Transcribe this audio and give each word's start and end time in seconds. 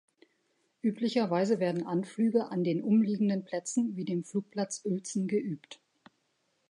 Üblicherweise 0.81 1.59
werden 1.59 1.85
Anflüge 1.85 2.49
an 2.49 2.63
den 2.63 2.81
umliegenden 2.81 3.45
Plätzen, 3.45 3.95
wie 3.95 4.03
dem 4.03 4.23
Flugplatz 4.23 4.81
Uelzen 4.83 5.27
geübt. 5.27 5.79